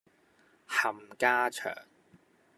[0.67, 1.71] 冚家祥